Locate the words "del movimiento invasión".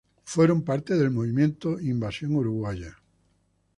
0.95-2.33